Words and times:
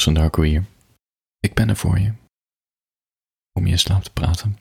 Thompson 0.00 0.22
Darko 0.22 0.42
hier. 0.42 0.64
Ik 1.40 1.54
ben 1.54 1.68
er 1.68 1.76
voor 1.76 1.98
je. 1.98 2.12
Om 3.52 3.66
je 3.66 3.72
in 3.72 3.78
slaap 3.78 4.02
te 4.02 4.10
praten. 4.10 4.58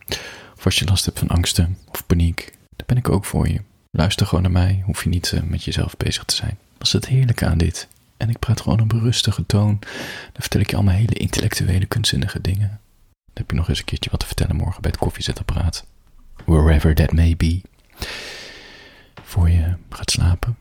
Of 0.57 0.65
als 0.65 0.79
je 0.79 0.85
last 0.85 1.05
hebt 1.05 1.19
van 1.19 1.27
angsten 1.27 1.77
of 1.91 2.05
paniek, 2.05 2.57
dan 2.75 2.85
ben 2.85 2.97
ik 2.97 3.09
ook 3.09 3.25
voor 3.25 3.47
je. 3.47 3.61
Luister 3.91 4.25
gewoon 4.25 4.43
naar 4.43 4.51
mij, 4.51 4.81
hoef 4.85 5.03
je 5.03 5.09
niet 5.09 5.31
eh, 5.31 5.41
met 5.41 5.63
jezelf 5.63 5.97
bezig 5.97 6.23
te 6.23 6.35
zijn. 6.35 6.57
Dat 6.77 6.87
is 6.87 6.93
het 6.93 7.07
heerlijke 7.07 7.45
aan 7.45 7.57
dit. 7.57 7.87
En 8.17 8.29
ik 8.29 8.39
praat 8.39 8.61
gewoon 8.61 8.79
op 8.79 8.91
een 8.91 8.99
rustige 8.99 9.45
toon. 9.45 9.77
Dan 9.79 10.41
vertel 10.41 10.61
ik 10.61 10.69
je 10.69 10.75
allemaal 10.75 10.95
hele 10.95 11.13
intellectuele, 11.13 11.85
kunstzinnige 11.85 12.41
dingen. 12.41 12.67
Dan 12.67 13.33
heb 13.33 13.49
je 13.51 13.55
nog 13.55 13.69
eens 13.69 13.79
een 13.79 13.85
keertje 13.85 14.09
wat 14.09 14.19
te 14.19 14.25
vertellen 14.25 14.55
morgen 14.55 14.81
bij 14.81 14.91
het 14.91 14.99
koffiezetapparaat. 14.99 15.85
Wherever 16.45 16.95
that 16.95 17.11
may 17.11 17.35
be. 17.37 17.61
Voor 19.23 19.49
je 19.49 19.75
gaat 19.89 20.11
slapen. 20.11 20.57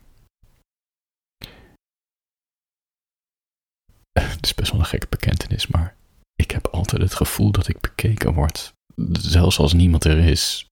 Het 4.23 4.45
is 4.45 4.55
best 4.55 4.71
wel 4.71 4.81
een 4.81 4.87
gekke 4.87 5.07
bekentenis, 5.09 5.67
maar 5.67 5.95
ik 6.37 6.51
heb 6.51 6.67
altijd 6.67 7.03
het 7.03 7.15
gevoel 7.15 7.51
dat 7.51 7.69
ik 7.69 7.81
bekeken 7.81 8.35
word. 8.35 8.73
Zelfs 9.13 9.59
als 9.59 9.73
niemand 9.73 10.05
er 10.05 10.19
is. 10.19 10.67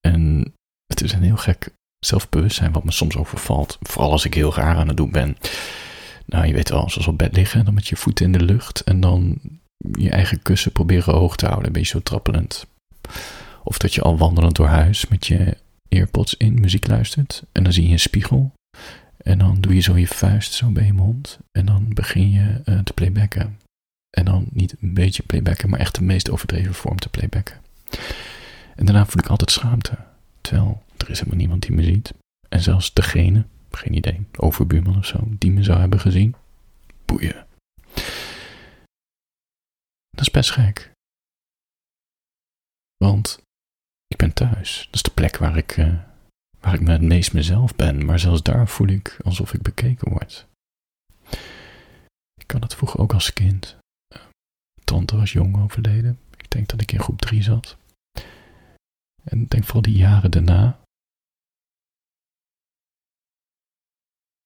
En 0.00 0.52
het 0.86 1.02
is 1.02 1.12
een 1.12 1.22
heel 1.22 1.36
gek 1.36 1.70
zelfbewustzijn 1.98 2.72
wat 2.72 2.84
me 2.84 2.90
soms 2.90 3.16
overvalt. 3.16 3.78
Vooral 3.80 4.10
als 4.10 4.24
ik 4.24 4.34
heel 4.34 4.54
raar 4.54 4.76
aan 4.76 4.88
het 4.88 4.96
doen 4.96 5.10
ben. 5.10 5.36
Nou, 6.26 6.46
je 6.46 6.52
weet 6.52 6.68
wel, 6.68 6.90
zoals 6.90 7.06
op 7.06 7.18
bed 7.18 7.36
liggen, 7.36 7.64
dan 7.64 7.74
met 7.74 7.88
je 7.88 7.96
voeten 7.96 8.24
in 8.24 8.32
de 8.32 8.44
lucht 8.44 8.80
en 8.80 9.00
dan 9.00 9.38
je 9.92 10.10
eigen 10.10 10.42
kussen 10.42 10.72
proberen 10.72 11.14
hoog 11.14 11.36
te 11.36 11.46
houden, 11.46 11.66
een 11.66 11.72
beetje 11.72 11.96
zo 11.96 12.02
trappelend. 12.02 12.66
Of 13.64 13.78
dat 13.78 13.94
je 13.94 14.02
al 14.02 14.16
wandelend 14.16 14.56
door 14.56 14.66
huis 14.66 15.08
met 15.08 15.26
je 15.26 15.56
earpods 15.88 16.34
in 16.34 16.60
muziek 16.60 16.86
luistert 16.86 17.42
en 17.52 17.62
dan 17.62 17.72
zie 17.72 17.86
je 17.86 17.92
een 17.92 17.98
spiegel 17.98 18.52
en 19.26 19.38
dan 19.38 19.60
doe 19.60 19.74
je 19.74 19.80
zo 19.80 19.96
je 19.96 20.06
vuist 20.06 20.52
zo 20.52 20.70
bij 20.70 20.84
je 20.84 20.92
mond 20.92 21.38
en 21.52 21.66
dan 21.66 21.94
begin 21.94 22.30
je 22.30 22.62
uh, 22.64 22.78
te 22.78 22.92
playbacken. 22.92 23.60
En 24.10 24.24
dan 24.24 24.46
niet 24.50 24.76
een 24.80 24.94
beetje 24.94 25.22
playbacken, 25.22 25.70
maar 25.70 25.80
echt 25.80 25.94
de 25.94 26.02
meest 26.02 26.30
overdreven 26.30 26.74
vorm 26.74 26.98
te 26.98 27.08
playbacken. 27.08 27.60
En 28.74 28.84
daarna 28.84 29.06
voel 29.06 29.22
ik 29.22 29.28
altijd 29.28 29.50
schaamte. 29.50 29.98
Terwijl 30.40 30.82
er 30.96 31.10
is 31.10 31.18
helemaal 31.18 31.38
niemand 31.38 31.62
die 31.62 31.72
me 31.72 31.82
ziet. 31.82 32.14
En 32.48 32.60
zelfs 32.60 32.92
degene, 32.92 33.44
geen 33.70 33.94
idee, 33.94 34.26
overbuurman 34.36 34.96
of 34.96 35.06
zo, 35.06 35.18
die 35.28 35.50
me 35.50 35.62
zou 35.62 35.78
hebben 35.80 36.00
gezien. 36.00 36.34
Boeien. 37.04 37.46
Dat 40.10 40.20
is 40.20 40.30
best 40.30 40.50
gek. 40.50 40.90
Want 42.96 43.42
ik 44.06 44.16
ben 44.16 44.32
thuis. 44.32 44.84
Dat 44.84 44.94
is 44.94 45.02
de 45.02 45.10
plek 45.10 45.36
waar 45.36 45.56
ik, 45.56 45.76
uh, 45.76 45.94
waar 46.66 46.74
ik 46.74 46.80
me 46.80 46.90
het 46.90 47.02
meest 47.02 47.32
mezelf 47.32 47.76
ben. 47.76 48.04
Maar 48.04 48.18
zelfs 48.18 48.42
daar 48.42 48.68
voel 48.68 48.88
ik 48.88 49.18
alsof 49.24 49.54
ik 49.54 49.62
bekeken 49.62 50.10
word. 50.10 50.46
Ik 52.34 52.46
kan 52.46 52.60
dat 52.60 52.74
vroeger 52.74 53.00
ook 53.00 53.12
als 53.12 53.32
kind. 53.32 53.76
Tante 54.84 55.16
was 55.16 55.32
jong 55.32 55.56
overleden. 55.56 56.18
Ik 56.36 56.50
denk 56.50 56.68
dat 56.68 56.80
ik 56.80 56.92
in 56.92 57.00
groep 57.00 57.20
3 57.20 57.42
zat. 57.42 57.76
En 59.22 59.42
ik 59.42 59.50
denk 59.50 59.64
vooral 59.64 59.82
die 59.82 59.96
jaren 59.96 60.30
daarna. 60.30 60.80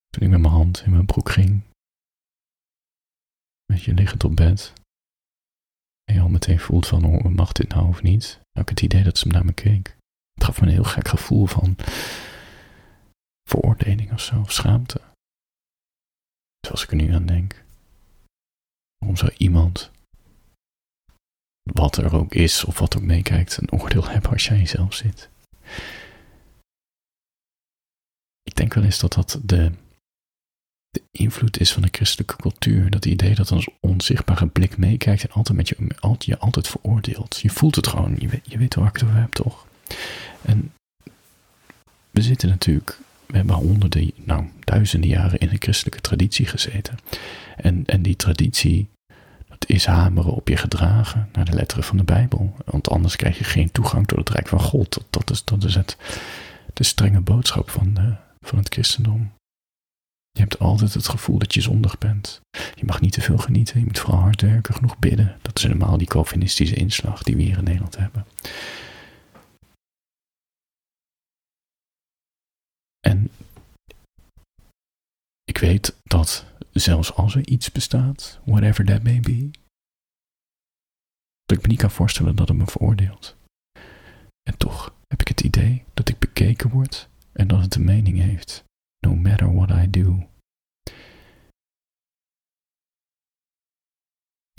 Toen 0.09 0.23
ik 0.23 0.29
met 0.29 0.41
mijn 0.41 0.53
hand 0.53 0.83
in 0.85 0.91
mijn 0.91 1.07
broek 1.07 1.31
ging. 1.31 1.63
Met 3.73 3.83
je 3.83 3.95
liggend 3.95 4.25
op 4.25 4.37
bed. 4.37 4.73
En 6.05 6.15
je 6.15 6.21
al 6.21 6.29
meteen 6.29 6.59
voelt 6.59 6.87
van, 6.87 7.05
oh, 7.05 7.25
mag 7.25 7.53
dit 7.53 7.69
nou 7.69 7.89
of 7.89 8.03
niet? 8.03 8.41
Nou, 8.53 8.67
ik 8.67 8.69
het 8.69 8.83
idee 8.83 9.03
dat 9.03 9.19
ze 9.19 9.29
naar 9.29 9.45
me 9.45 9.53
keek. 9.53 9.99
Het 10.41 10.49
gaf 10.49 10.61
me 10.61 10.67
een 10.67 10.73
heel 10.73 10.85
gek 10.85 11.09
gevoel 11.09 11.47
van 11.47 11.77
veroordeling 13.49 14.13
of 14.13 14.21
zo, 14.21 14.41
of 14.41 14.53
schaamte. 14.53 15.01
Zoals 16.67 16.83
ik 16.83 16.91
er 16.91 16.97
nu 16.97 17.15
aan 17.15 17.27
denk. 17.27 17.65
Waarom 18.99 19.17
zou 19.17 19.33
iemand, 19.37 19.91
wat 21.63 21.97
er 21.97 22.15
ook 22.15 22.35
is 22.35 22.65
of 22.65 22.79
wat 22.79 22.97
ook 22.97 23.03
meekijkt, 23.03 23.57
een 23.57 23.73
oordeel 23.73 24.09
hebben 24.09 24.31
als 24.31 24.47
jij 24.47 24.59
jezelf 24.59 24.95
zit? 24.95 25.29
Ik 28.43 28.55
denk 28.55 28.75
wel 28.75 28.85
eens 28.85 28.99
dat 28.99 29.13
dat 29.13 29.41
de, 29.43 29.73
de 30.91 31.03
invloed 31.11 31.61
is 31.61 31.73
van 31.73 31.83
de 31.83 31.89
christelijke 31.93 32.37
cultuur. 32.37 32.91
Dat 32.91 33.05
idee 33.05 33.35
dat 33.35 33.51
een 33.51 33.67
onzichtbare 33.81 34.47
blik 34.47 34.77
meekijkt 34.77 35.23
en 35.23 35.31
altijd 35.33 35.57
met 35.57 35.69
je, 35.69 35.77
je 36.19 36.39
altijd 36.39 36.69
veroordeelt. 36.69 37.39
Je 37.41 37.51
voelt 37.51 37.77
het 37.77 37.87
gewoon, 37.87 38.17
je 38.19 38.29
weet, 38.29 38.51
je 38.51 38.59
weet 38.59 38.75
waar 38.75 38.89
ik 38.89 38.93
het 38.93 39.03
over 39.03 39.17
heb, 39.17 39.33
toch? 39.33 39.69
En 40.43 40.73
we 42.11 42.23
zitten 42.23 42.49
natuurlijk 42.49 42.99
we 43.31 43.37
hebben 43.37 43.57
honderden, 43.57 44.13
nou 44.25 44.45
duizenden 44.61 45.11
jaren 45.11 45.39
in 45.39 45.49
een 45.49 45.61
christelijke 45.61 46.01
traditie 46.01 46.47
gezeten. 46.47 46.99
En, 47.57 47.83
en 47.87 48.03
die 48.03 48.17
traditie, 48.17 48.89
dat 49.49 49.69
is 49.69 49.87
hameren 49.87 50.33
op 50.33 50.49
je 50.49 50.57
gedragen 50.57 51.29
naar 51.33 51.45
de 51.45 51.53
letteren 51.53 51.85
van 51.85 51.97
de 51.97 52.05
Bijbel. 52.05 52.55
Want 52.65 52.91
anders 52.91 53.17
krijg 53.17 53.39
je 53.39 53.45
geen 53.45 53.73
toegang 53.73 54.07
tot 54.07 54.19
het 54.19 54.31
Rijk 54.31 54.49
van 54.49 54.61
God. 54.61 54.95
Dat, 54.95 55.07
dat 55.11 55.31
is, 55.31 55.45
dat 55.45 55.65
is 55.65 55.75
het, 55.75 55.97
de 56.75 56.85
strenge 56.85 57.21
boodschap 57.21 57.71
van, 57.71 58.17
van 58.41 58.59
het 58.59 58.73
christendom. 58.73 59.33
Je 60.33 60.41
hebt 60.41 60.59
altijd 60.59 60.95
het 60.95 61.09
gevoel 61.09 61.39
dat 61.39 61.55
je 61.55 61.61
zondig 61.61 61.99
bent. 61.99 62.41
Je 62.75 62.85
mag 62.85 63.01
niet 63.01 63.13
te 63.13 63.21
veel 63.21 63.39
genieten, 63.39 63.79
je 63.79 63.85
moet 63.85 63.99
vooral 63.99 64.21
hard 64.21 64.41
werken, 64.41 64.75
genoeg 64.75 64.99
bidden. 64.99 65.37
Dat 65.43 65.57
is 65.59 65.63
helemaal 65.63 65.99
die 65.99 66.07
Calvinistische 66.07 66.75
inslag 66.75 67.23
die 67.23 67.37
we 67.37 67.43
hier 67.43 67.59
in 67.59 67.65
Nederland 67.65 67.97
hebben. 67.97 68.27
En 73.11 73.31
ik 75.45 75.59
weet 75.59 75.97
dat 76.03 76.47
zelfs 76.73 77.13
als 77.13 77.35
er 77.35 77.49
iets 77.49 77.73
bestaat, 77.73 78.41
whatever 78.45 78.85
that 78.85 79.03
may 79.03 79.21
be, 79.21 79.51
dat 81.45 81.57
ik 81.57 81.63
me 81.63 81.69
niet 81.69 81.79
kan 81.79 81.91
voorstellen 81.91 82.37
dat 82.37 82.49
het 82.49 82.57
me 82.57 82.67
veroordeelt. 82.67 83.37
En 84.43 84.57
toch 84.57 84.95
heb 85.07 85.21
ik 85.21 85.29
het 85.29 85.41
idee 85.41 85.85
dat 85.95 86.09
ik 86.09 86.19
bekeken 86.19 86.71
word 86.71 87.09
en 87.33 87.49
dat 87.49 87.61
het 87.61 87.75
een 87.75 87.85
mening 87.85 88.19
heeft, 88.19 88.65
no 89.07 89.15
matter 89.15 89.55
what 89.55 89.71
I 89.71 89.91
do. 89.91 90.29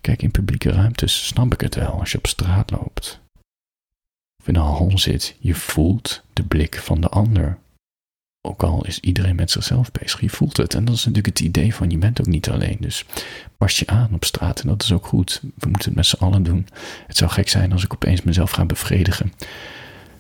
Kijk, 0.02 0.22
in 0.22 0.32
publieke 0.32 0.72
ruimtes 0.72 1.28
snap 1.28 1.54
ik 1.54 1.62
het 1.62 1.76
wel 1.76 2.00
als 2.00 2.12
je 2.12 2.18
op 2.18 2.28
straat 2.28 2.72
loopt. 2.72 3.22
Of 4.42 4.48
in 4.48 4.56
een 4.56 4.62
hal 4.62 4.98
zit, 4.98 5.36
je 5.40 5.56
voelt 5.56 6.24
de 6.34 6.44
blik 6.44 6.80
van 6.80 7.02
de 7.02 7.10
ander 7.10 7.61
ook 8.42 8.64
al 8.64 8.86
is 8.86 9.00
iedereen 9.00 9.36
met 9.36 9.52
zichzelf 9.52 9.92
bezig, 9.92 10.22
je 10.22 10.30
voelt 10.30 10.58
het. 10.58 10.74
En 10.74 10.86
dat 10.86 10.96
is 10.96 11.06
natuurlijk 11.06 11.38
het 11.38 11.48
idee 11.48 11.76
van 11.76 11.90
je 11.90 11.98
bent 11.98 12.20
ook 12.20 12.28
niet 12.28 12.50
alleen. 12.50 12.78
Dus 12.80 13.06
pas 13.58 13.80
je 13.80 13.88
aan 13.88 14.10
op 14.14 14.26
straat 14.26 14.62
en 14.62 14.68
dat 14.68 14.84
is 14.84 14.92
ook 14.92 15.06
goed. 15.06 15.40
We 15.42 15.70
moeten 15.70 15.88
het 15.88 15.96
met 15.96 16.06
z'n 16.06 16.24
allen 16.24 16.44
doen. 16.44 16.68
Het 17.08 17.18
zou 17.18 17.32
gek 17.32 17.50
zijn 17.50 17.72
als 17.72 17.84
ik 17.84 17.94
opeens 17.94 18.22
mezelf 18.22 18.52
ga 18.52 18.66
bevredigen. 18.66 19.34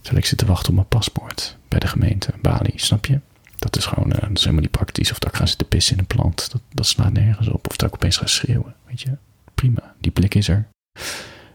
Terwijl 0.02 0.24
ik 0.24 0.30
zit 0.30 0.38
te 0.38 0.46
wachten 0.46 0.70
op 0.70 0.76
mijn 0.76 0.88
paspoort 0.88 1.58
bij 1.68 1.80
de 1.80 1.88
gemeente 1.88 2.34
Bali, 2.42 2.74
snap 2.76 3.06
je? 3.06 3.20
Dat 3.56 3.78
is 3.78 3.86
gewoon, 3.86 4.10
uh, 4.10 4.22
helemaal 4.34 4.62
niet 4.62 4.72
praktisch. 4.72 5.12
Of 5.12 5.20
dat 5.20 5.30
ik 5.30 5.36
ga 5.36 5.46
zitten 5.46 5.68
pissen 5.68 5.94
in 5.94 6.00
een 6.00 6.08
plant, 6.08 6.52
dat, 6.52 6.62
dat 6.74 6.86
slaat 6.86 7.14
nergens 7.14 7.48
op. 7.48 7.70
Of 7.70 7.76
dat 7.76 7.88
ik 7.88 7.96
opeens 7.96 8.18
ga 8.18 8.26
schreeuwen, 8.26 8.76
weet 8.86 9.02
je? 9.02 9.18
Prima, 9.56 9.96
die 10.00 10.12
blik 10.12 10.36
is 10.36 10.48
er. 10.48 10.68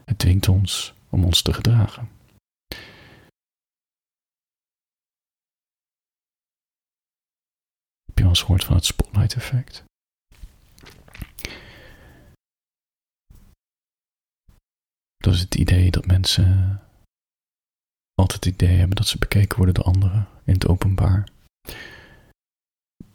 Het 0.05 0.19
dwingt 0.19 0.47
ons 0.47 0.93
om 1.09 1.23
ons 1.23 1.41
te 1.41 1.53
gedragen. 1.53 2.09
Heb 8.05 8.17
je 8.17 8.23
wel 8.23 8.26
eens 8.45 8.65
van 8.65 8.75
het 8.75 8.85
spotlight 8.85 9.35
effect? 9.35 9.83
Dat 15.17 15.33
is 15.33 15.39
het 15.39 15.55
idee 15.55 15.91
dat 15.91 16.05
mensen 16.05 16.81
altijd 18.13 18.45
het 18.45 18.53
idee 18.53 18.77
hebben 18.77 18.95
dat 18.95 19.07
ze 19.07 19.17
bekeken 19.17 19.57
worden 19.57 19.75
door 19.75 19.83
anderen 19.83 20.27
in 20.43 20.53
het 20.53 20.67
openbaar. 20.67 21.27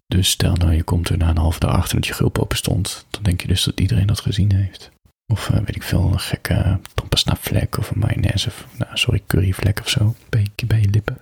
Dus 0.06 0.31
stel 0.31 0.55
nou 0.55 0.72
je 0.72 0.82
komt 0.82 1.09
er 1.09 1.16
na 1.16 1.28
een 1.28 1.37
half 1.37 1.59
dag 1.59 1.71
achter 1.71 1.97
dat 1.97 2.06
je 2.06 2.12
gulp 2.12 2.38
open 2.38 2.56
stond, 2.56 3.06
dan 3.11 3.22
denk 3.22 3.41
je 3.41 3.49
dus 3.49 3.65
dat 3.65 3.81
iedereen 3.81 4.06
dat 4.06 4.21
gezien 4.21 4.52
heeft. 4.52 4.91
Of 5.32 5.49
uh, 5.49 5.56
weet 5.56 5.76
ik 5.76 5.82
veel, 5.82 6.12
een 6.12 6.20
gekke 6.20 6.81
tompasna 6.94 7.37
vlek 7.37 7.79
of 7.79 7.91
een 7.91 7.99
mayonaise 7.99 8.49
of, 8.49 8.67
nou, 8.79 8.96
sorry, 8.96 9.23
curryvlek 9.26 9.81
of 9.81 9.88
zo 9.88 10.14
bij, 10.29 10.46
bij 10.67 10.81
je 10.81 10.88
lippen. 10.88 11.19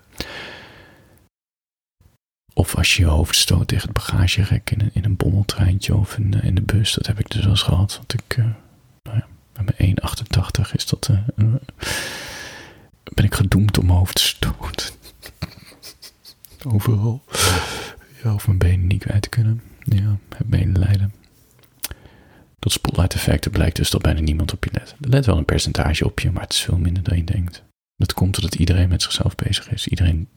Of 2.55 2.77
als 2.77 2.97
je 2.97 3.03
je 3.03 3.09
hoofd 3.09 3.37
stoot 3.37 3.69
tegen 3.69 3.85
het 3.85 3.93
bagagerek 3.97 4.71
in 4.71 4.81
een, 4.81 4.91
in 4.93 5.05
een 5.05 5.17
bommeltreintje 5.17 5.95
of 5.97 6.17
in, 6.17 6.33
in 6.43 6.55
de 6.55 6.63
bus. 6.63 6.93
Dat 6.93 7.07
heb 7.07 7.19
ik 7.19 7.31
dus 7.31 7.45
wel 7.45 7.57
gehad. 7.57 7.97
Want 7.97 8.15
ik, 8.15 8.37
uh, 8.37 8.45
nou 9.03 9.17
ja, 9.17 9.27
met 9.63 9.79
mijn 9.79 9.99
1,88 10.69 10.73
is 10.73 10.87
dat, 10.87 11.09
uh, 11.11 11.55
ben 13.15 13.25
ik 13.25 13.35
gedoemd 13.35 13.79
om 13.79 13.87
mijn 13.87 13.99
hoofd. 13.99 14.39
Overal. 16.75 17.23
Ja, 18.23 18.35
of 18.35 18.47
mijn 18.47 18.59
benen 18.59 18.87
niet 18.87 19.03
kwijt 19.03 19.23
te 19.23 19.29
kunnen. 19.29 19.63
Ja, 19.85 20.19
heb 20.37 20.49
medelijden. 20.49 21.13
Dat 22.59 22.73
spotlight 22.73 23.15
effect 23.15 23.51
blijkt 23.51 23.77
dus 23.77 23.91
dat 23.91 24.03
bijna 24.03 24.21
niemand 24.21 24.53
op 24.53 24.65
je 24.65 24.71
let. 24.73 24.95
Er 25.01 25.09
let 25.09 25.27
wel 25.27 25.39
een 25.39 25.45
percentage 25.45 26.05
op 26.05 26.21
je, 26.21 26.31
maar 26.31 26.43
het 26.43 26.53
is 26.53 26.61
veel 26.61 26.79
minder 26.79 27.03
dan 27.03 27.17
je 27.17 27.25
denkt. 27.25 27.63
Dat 27.97 28.15
komt 28.15 28.35
doordat 28.35 28.55
iedereen 28.55 28.89
met 28.89 29.03
zichzelf 29.03 29.35
bezig 29.35 29.71
is. 29.71 29.89
Iedereen 29.89 30.29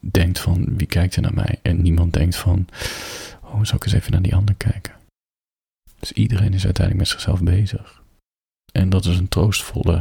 denkt 0.00 0.38
van 0.38 0.76
wie 0.76 0.86
kijkt 0.86 1.16
er 1.16 1.22
naar 1.22 1.34
mij 1.34 1.58
en 1.62 1.82
niemand 1.82 2.12
denkt 2.12 2.36
van 2.36 2.68
oh 3.42 3.64
zal 3.64 3.76
ik 3.76 3.84
eens 3.84 3.92
even 3.92 4.12
naar 4.12 4.22
die 4.22 4.34
ander 4.34 4.54
kijken. 4.54 4.94
Dus 5.98 6.12
iedereen 6.12 6.54
is 6.54 6.64
uiteindelijk 6.64 7.06
met 7.06 7.08
zichzelf 7.08 7.42
bezig. 7.42 8.02
En 8.72 8.88
dat 8.88 9.04
is 9.04 9.18
een 9.18 9.28
troostvolle, 9.28 9.94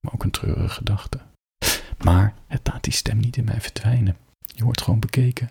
maar 0.00 0.12
ook 0.14 0.24
een 0.24 0.30
treurige 0.30 0.68
gedachte. 0.68 1.20
Maar 2.04 2.34
het 2.46 2.66
laat 2.66 2.84
die 2.84 2.92
stem 2.92 3.18
niet 3.18 3.36
in 3.36 3.44
mij 3.44 3.60
verdwijnen. 3.60 4.16
Je 4.54 4.64
wordt 4.64 4.82
gewoon 4.82 5.00
bekeken. 5.00 5.50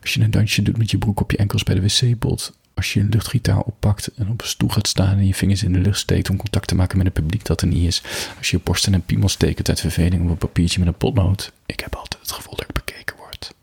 Als 0.00 0.14
je 0.14 0.22
een 0.22 0.30
dansje 0.30 0.62
doet 0.62 0.76
met 0.76 0.90
je 0.90 0.98
broek 0.98 1.20
op 1.20 1.30
je 1.30 1.36
enkels 1.36 1.62
bij 1.62 1.74
de 1.74 1.80
wc-pot. 1.80 2.58
Als 2.76 2.92
je 2.92 3.00
een 3.00 3.08
luchtgitaar 3.08 3.60
oppakt 3.60 4.06
en 4.06 4.30
op 4.30 4.40
een 4.40 4.48
stoel 4.48 4.68
gaat 4.68 4.88
staan 4.88 5.16
en 5.18 5.26
je 5.26 5.34
vingers 5.34 5.62
in 5.62 5.72
de 5.72 5.78
lucht 5.78 5.98
steekt 5.98 6.30
om 6.30 6.36
contact 6.36 6.68
te 6.68 6.74
maken 6.74 6.96
met 6.96 7.06
het 7.06 7.14
publiek 7.14 7.44
dat 7.44 7.60
er 7.60 7.66
niet 7.66 7.86
is. 7.86 8.02
Als 8.38 8.50
je 8.50 8.56
je 8.56 8.62
borsten 8.62 8.94
en 8.94 9.04
piemels 9.04 9.36
tekent 9.36 9.68
uit 9.68 9.80
verveling 9.80 10.22
op 10.22 10.28
een 10.28 10.36
papiertje 10.36 10.78
met 10.78 10.88
een 10.88 10.94
potlood. 10.94 11.52
Ik 11.66 11.80
heb 11.80 11.94
altijd 11.94 12.22
het 12.22 12.32
gevoel 12.32 12.54
dat 12.56 12.68
ik 12.68 12.72
bekeken 12.72 13.16
word. 13.16 13.54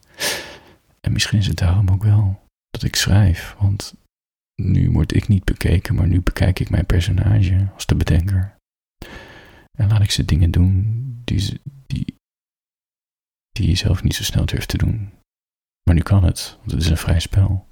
En 1.02 1.12
misschien 1.12 1.40
is 1.40 1.48
het 1.48 1.58
daarom 1.58 1.90
ook 1.90 2.04
wel 2.04 2.42
dat 2.70 2.84
ik 2.84 2.96
schrijf, 2.96 3.56
want 3.60 3.94
nu 4.56 4.92
word 4.92 5.16
ik 5.16 5.28
niet 5.28 5.44
bekeken, 5.44 5.96
maar 5.96 6.08
nu 6.08 6.22
bekijk 6.22 6.60
ik 6.60 6.70
mijn 6.70 6.86
personage 6.86 7.68
als 7.74 7.86
de 7.86 7.96
bedenker. 7.96 8.56
En 9.78 9.88
laat 9.88 10.02
ik 10.02 10.12
ze 10.12 10.26
dingen 10.26 10.52
doen 10.52 11.02
die, 11.24 11.62
die, 11.88 12.16
die 13.52 13.68
je 13.68 13.76
zelf 13.76 14.04
niet 14.04 14.16
zo 14.16 14.24
snel 14.24 14.46
durft 14.46 14.68
te 14.68 14.78
doen. 14.78 15.12
Maar 15.84 15.96
nu 15.96 16.02
kan 16.02 16.24
het, 16.24 16.58
want 16.60 16.72
het 16.72 16.82
is 16.82 16.90
een 16.90 16.98
vrij 16.98 17.20
spel. 17.20 17.66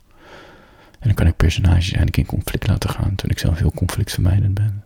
En 1.01 1.07
dan 1.07 1.15
kan 1.15 1.27
ik 1.27 1.36
personages 1.36 1.86
eigenlijk 1.86 2.18
in 2.18 2.25
conflict 2.25 2.68
laten 2.68 2.89
gaan, 2.89 3.15
toen 3.15 3.30
ik 3.30 3.39
zelf 3.39 3.57
heel 3.57 3.71
conflictvermijdend 3.71 4.53
ben. 4.53 4.86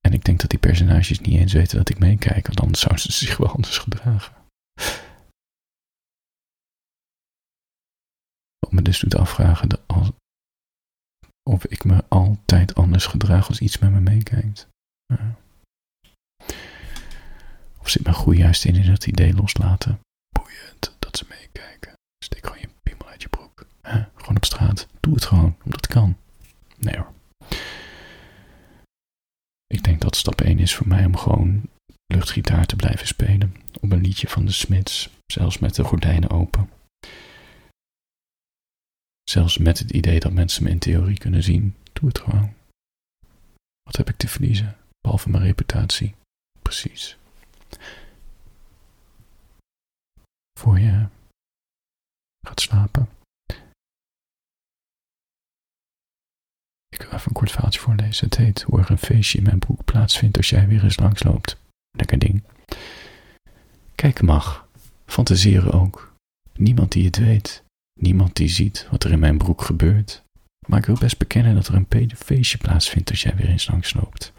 En 0.00 0.12
ik 0.12 0.24
denk 0.24 0.40
dat 0.40 0.50
die 0.50 0.58
personages 0.58 1.20
niet 1.20 1.38
eens 1.38 1.52
weten 1.52 1.76
dat 1.76 1.88
ik 1.88 1.98
meekijk, 1.98 2.46
want 2.46 2.60
anders 2.60 2.80
zouden 2.80 3.02
ze 3.02 3.12
zich 3.24 3.36
wel 3.36 3.48
anders 3.48 3.78
gedragen. 3.78 4.34
Wat 8.58 8.72
me 8.72 8.82
dus 8.82 8.98
doet 9.00 9.16
afvragen 9.16 9.68
als, 9.86 10.10
of 11.50 11.64
ik 11.66 11.84
me 11.84 12.04
altijd 12.08 12.74
anders 12.74 13.06
gedraag 13.06 13.48
als 13.48 13.60
iets 13.60 13.78
met 13.78 13.90
me 13.90 14.00
meekijkt. 14.00 14.68
Of 17.78 17.88
zit 17.88 18.02
mijn 18.02 18.14
groei 18.14 18.38
juist 18.38 18.64
in, 18.64 18.74
in 18.74 18.90
dat 18.90 19.06
idee 19.06 19.34
loslaten? 19.34 20.00
Boeiend 20.28 20.96
dat 20.98 21.16
ze 21.16 21.26
meekijken. 21.28 21.92
Steek 22.24 22.46
gewoon 22.46 22.60
je. 22.60 22.65
Op 24.36 24.44
straat. 24.44 24.86
Doe 25.00 25.14
het 25.14 25.24
gewoon, 25.24 25.56
omdat 25.64 25.80
het 25.80 25.86
kan. 25.86 26.16
Nee 26.78 26.96
hoor. 26.96 27.12
Ik 29.66 29.84
denk 29.84 30.00
dat 30.00 30.16
stap 30.16 30.40
1 30.40 30.58
is 30.58 30.74
voor 30.74 30.88
mij 30.88 31.04
om 31.04 31.16
gewoon 31.16 31.62
luchtgitaar 32.06 32.66
te 32.66 32.76
blijven 32.76 33.06
spelen. 33.06 33.54
Op 33.80 33.92
een 33.92 34.00
liedje 34.00 34.28
van 34.28 34.44
de 34.44 34.52
Smits, 34.52 35.10
zelfs 35.26 35.58
met 35.58 35.74
de 35.74 35.84
gordijnen 35.84 36.30
open. 36.30 36.70
Zelfs 39.24 39.58
met 39.58 39.78
het 39.78 39.90
idee 39.90 40.20
dat 40.20 40.32
mensen 40.32 40.62
me 40.62 40.70
in 40.70 40.78
theorie 40.78 41.18
kunnen 41.18 41.42
zien. 41.42 41.74
Doe 41.92 42.08
het 42.08 42.18
gewoon. 42.18 42.54
Wat 43.82 43.96
heb 43.96 44.08
ik 44.08 44.16
te 44.16 44.28
verliezen, 44.28 44.76
behalve 45.00 45.30
mijn 45.30 45.42
reputatie? 45.42 46.14
Precies. 46.62 47.16
Voor 50.58 50.78
je 50.78 51.06
gaat 52.46 52.60
slapen. 52.60 53.08
Ik 56.96 57.02
wil 57.02 57.12
even 57.12 57.26
een 57.26 57.32
kort 57.32 57.50
verhaaltje 57.50 57.80
voorlezen. 57.80 58.26
Het 58.26 58.36
heet 58.36 58.62
Hoe 58.62 58.80
er 58.80 58.90
een 58.90 58.98
feestje 58.98 59.38
in 59.38 59.44
mijn 59.44 59.58
broek 59.58 59.84
plaatsvindt 59.84 60.36
als 60.36 60.48
jij 60.48 60.68
weer 60.68 60.84
eens 60.84 60.98
langsloopt. 60.98 61.60
Lekker 61.90 62.18
ding. 62.18 62.42
Kijken 63.94 64.24
mag. 64.24 64.68
Fantaseren 65.06 65.72
ook. 65.72 66.12
Niemand 66.52 66.92
die 66.92 67.04
het 67.04 67.16
weet. 67.16 67.64
Niemand 68.00 68.36
die 68.36 68.48
ziet 68.48 68.86
wat 68.90 69.04
er 69.04 69.12
in 69.12 69.18
mijn 69.18 69.38
broek 69.38 69.62
gebeurt. 69.62 70.22
Maar 70.66 70.78
ik 70.78 70.86
wil 70.86 70.98
best 70.98 71.18
bekennen 71.18 71.54
dat 71.54 71.66
er 71.66 71.74
een 71.74 72.10
feestje 72.16 72.58
plaatsvindt 72.58 73.10
als 73.10 73.22
jij 73.22 73.36
weer 73.36 73.48
eens 73.48 73.68
langsloopt. 73.68 74.32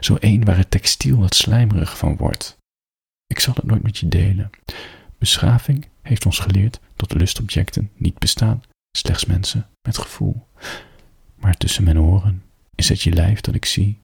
Zo 0.00 0.14
één 0.14 0.44
waar 0.44 0.56
het 0.56 0.70
textiel 0.70 1.18
wat 1.18 1.34
slijmerig 1.34 1.98
van 1.98 2.16
wordt. 2.16 2.56
Ik 3.26 3.38
zal 3.38 3.54
het 3.54 3.64
nooit 3.64 3.82
met 3.82 3.98
je 3.98 4.08
delen. 4.08 4.50
Beschaving 5.18 5.88
heeft 6.02 6.26
ons 6.26 6.38
geleerd 6.38 6.80
dat 6.96 7.14
lustobjecten 7.14 7.90
niet 7.96 8.18
bestaan, 8.18 8.62
slechts 8.96 9.24
mensen 9.24 9.68
met 9.88 9.98
gevoel. 9.98 10.46
Maar 11.42 11.56
tussen 11.56 11.84
mijn 11.84 12.00
oren 12.00 12.42
is 12.74 12.88
het 12.88 13.02
je 13.02 13.12
lijf 13.12 13.40
dat 13.40 13.54
ik 13.54 13.64
zie, 13.64 13.98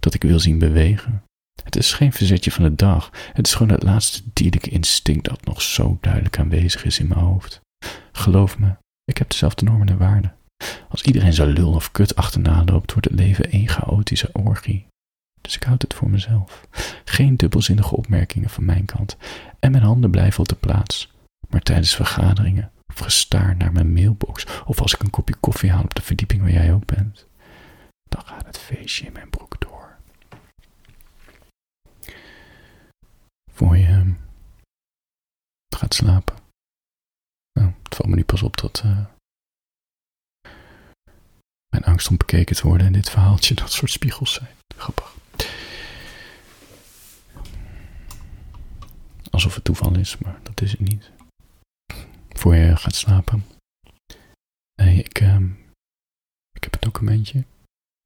dat 0.00 0.14
ik 0.14 0.22
wil 0.22 0.38
zien 0.38 0.58
bewegen. 0.58 1.22
Het 1.64 1.76
is 1.76 1.92
geen 1.92 2.12
verzetje 2.12 2.50
van 2.50 2.64
de 2.64 2.74
dag, 2.74 3.10
het 3.32 3.46
is 3.46 3.54
gewoon 3.54 3.72
het 3.72 3.82
laatste 3.82 4.22
dierlijke 4.32 4.70
instinct 4.70 5.24
dat 5.24 5.44
nog 5.44 5.62
zo 5.62 5.98
duidelijk 6.00 6.38
aanwezig 6.38 6.84
is 6.84 6.98
in 6.98 7.08
mijn 7.08 7.20
hoofd. 7.20 7.60
Geloof 8.12 8.58
me, 8.58 8.76
ik 9.04 9.18
heb 9.18 9.30
dezelfde 9.30 9.64
normen 9.64 9.88
en 9.88 9.98
waarden. 9.98 10.34
Als 10.88 11.02
iedereen 11.02 11.32
zijn 11.32 11.48
lul 11.48 11.72
of 11.72 11.90
kut 11.90 12.16
achterna 12.16 12.64
loopt, 12.64 12.92
wordt 12.92 13.08
het 13.08 13.18
leven 13.18 13.50
één 13.50 13.68
chaotische 13.68 14.30
orgie. 14.32 14.86
Dus 15.40 15.56
ik 15.56 15.62
houd 15.62 15.82
het 15.82 15.94
voor 15.94 16.10
mezelf. 16.10 16.66
Geen 17.04 17.36
dubbelzinnige 17.36 17.96
opmerkingen 17.96 18.50
van 18.50 18.64
mijn 18.64 18.84
kant. 18.84 19.16
En 19.58 19.70
mijn 19.70 19.82
handen 19.82 20.10
blijven 20.10 20.40
op 20.40 20.48
de 20.48 20.54
plaats. 20.54 21.12
Maar 21.48 21.60
tijdens 21.60 21.94
vergaderingen 21.94 22.71
of 22.92 22.98
gestaar 22.98 23.56
naar 23.56 23.72
mijn 23.72 23.92
mailbox 23.92 24.46
of 24.64 24.80
als 24.80 24.94
ik 24.94 25.02
een 25.02 25.10
kopje 25.10 25.36
koffie 25.40 25.70
haal 25.70 25.84
op 25.84 25.94
de 25.94 26.02
verdieping 26.02 26.40
waar 26.40 26.50
jij 26.50 26.72
ook 26.72 26.86
bent, 26.86 27.26
dan 28.08 28.22
gaat 28.26 28.46
het 28.46 28.58
feestje 28.58 29.06
in 29.06 29.12
mijn 29.12 29.30
broek 29.30 29.60
door. 29.60 29.96
Voor 33.52 33.76
je 33.76 33.86
ehm, 33.86 34.12
gaat 35.76 35.94
slapen. 35.94 36.36
Nou, 37.52 37.72
het 37.82 37.94
valt 37.94 38.08
me 38.08 38.16
nu 38.16 38.24
pas 38.24 38.42
op 38.42 38.56
dat 38.56 38.82
uh, 38.86 39.06
mijn 41.68 41.84
angst 41.84 42.08
om 42.08 42.16
bekeken 42.16 42.56
te 42.56 42.66
worden 42.66 42.86
en 42.86 42.92
dit 42.92 43.10
verhaaltje 43.10 43.54
dat 43.62 43.72
soort 43.72 43.90
spiegels 43.90 44.32
zijn. 44.32 44.56
Grappig. 44.76 45.14
Alsof 49.30 49.54
het 49.54 49.64
toeval 49.64 49.96
is, 49.96 50.18
maar 50.18 50.40
dat 50.42 50.60
is 50.60 50.70
het 50.70 50.80
niet. 50.80 51.10
Voor 52.42 52.54
je 52.54 52.76
gaat 52.76 52.94
slapen. 52.94 53.44
Ik, 54.74 55.20
uh, 55.20 55.36
ik 56.52 56.64
heb 56.64 56.74
een 56.74 56.80
documentje. 56.80 57.44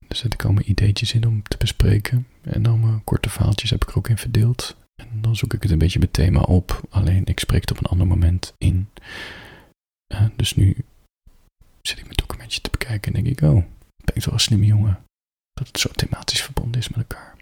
Er 0.09 0.17
zit 0.17 0.35
ik 0.35 0.44
al 0.44 0.53
mijn 0.53 0.71
ideetjes 0.71 1.12
in 1.12 1.27
om 1.27 1.43
te 1.43 1.56
bespreken. 1.56 2.27
En 2.43 2.62
dan 2.62 2.81
mijn 2.81 3.05
korte 3.05 3.31
verhaaltjes 3.31 3.71
heb 3.71 3.83
ik 3.83 3.91
er 3.91 3.97
ook 3.97 4.09
in 4.09 4.19
verdeeld. 4.19 4.77
En 4.94 5.21
dan 5.21 5.37
zoek 5.37 5.55
ik 5.55 5.62
het 5.62 5.71
een 5.71 5.79
beetje 5.79 5.99
met 5.99 6.12
thema 6.12 6.41
op. 6.41 6.81
Alleen 6.91 7.27
ik 7.27 7.41
spreek 7.41 7.61
het 7.61 7.71
op 7.71 7.79
een 7.79 7.91
ander 7.91 8.06
moment 8.06 8.55
in. 8.59 8.88
Uh, 10.15 10.27
dus 10.37 10.55
nu 10.55 10.77
zit 11.83 11.99
ik 11.99 12.05
mijn 12.05 12.17
documentje 12.17 12.61
te 12.61 12.71
bekijken 12.71 13.15
en 13.15 13.23
denk 13.23 13.38
ik, 13.38 13.49
oh, 13.49 13.65
ben 14.05 14.14
ik 14.14 14.23
toch 14.23 14.33
een 14.33 14.40
slimme 14.40 14.66
jongen. 14.66 15.05
Dat 15.52 15.66
het 15.66 15.78
zo 15.78 15.88
thematisch 15.88 16.43
verbonden 16.43 16.81
is 16.81 16.88
met 16.88 16.99
elkaar. 16.99 17.37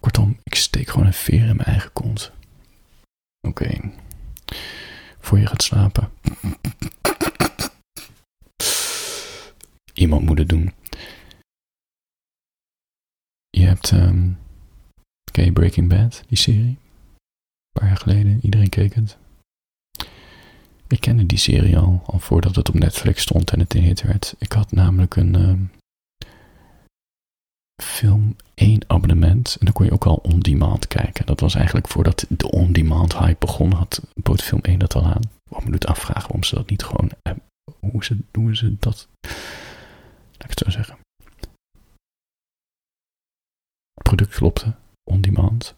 Kortom, 0.00 0.38
ik 0.42 0.54
steek 0.54 0.88
gewoon 0.88 1.06
een 1.06 1.12
veer 1.12 1.48
in 1.48 1.56
mijn 1.56 1.68
eigen 1.68 1.92
kont. 1.92 2.32
Oké. 3.48 3.92
Voor 5.24 5.38
je 5.38 5.46
gaat 5.46 5.62
slapen. 5.62 6.10
Iemand 9.94 10.24
moet 10.24 10.38
het 10.38 10.48
doen. 10.48 10.72
Je 13.50 13.66
hebt, 13.66 13.90
um, 13.90 14.38
ken 15.32 15.44
je 15.44 15.52
Breaking 15.52 15.88
Bad, 15.88 16.22
die 16.26 16.38
serie? 16.38 16.76
Een 16.76 17.72
paar 17.72 17.88
jaar 17.88 17.96
geleden, 17.96 18.38
iedereen 18.42 18.68
keek 18.68 18.94
het. 18.94 19.16
Ik 20.88 21.00
kende 21.00 21.26
die 21.26 21.38
serie 21.38 21.78
al, 21.78 22.02
al 22.06 22.18
voordat 22.18 22.56
het 22.56 22.68
op 22.68 22.74
Netflix 22.74 23.22
stond 23.22 23.50
en 23.50 23.60
het 23.60 23.74
in 23.74 23.82
hit 23.82 24.02
werd. 24.02 24.34
Ik 24.38 24.52
had 24.52 24.72
namelijk 24.72 25.16
een 25.16 25.34
um, 25.34 25.70
film 27.84 28.36
1 28.54 28.82
abonnement 28.86 29.56
en 29.58 29.64
dan 29.64 29.74
kon 29.74 29.84
je 29.84 29.92
ook 29.92 30.06
al 30.06 30.14
on-demand 30.16 30.88
kijken. 30.88 31.26
Dat 31.26 31.40
was 31.40 31.54
eigenlijk 31.54 31.88
voordat 31.88 32.26
de 32.28 32.50
on-demand 32.50 33.18
hype 33.18 33.36
begon, 33.38 33.72
had 33.72 34.02
bood 34.14 34.42
film 34.42 34.60
1 34.60 34.78
dat 34.78 34.94
al 34.94 35.04
aan. 35.04 35.22
Wat 35.50 35.64
me 35.64 35.70
doet 35.70 35.86
afvragen 35.86 36.22
waarom 36.22 36.44
ze 36.44 36.54
dat 36.54 36.70
niet 36.70 36.82
gewoon, 36.82 37.10
hoe, 37.80 38.04
ze, 38.04 38.18
doen 38.30 38.56
ze 38.56 38.76
dat, 38.78 39.08
laat 40.32 40.44
ik 40.44 40.50
het 40.50 40.58
zo 40.58 40.70
zeggen. 40.70 40.98
Het 43.94 44.02
product 44.02 44.34
klopte, 44.34 44.74
on-demand. 45.10 45.74